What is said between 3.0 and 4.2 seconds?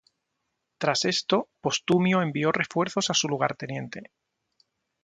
a su lugarteniente.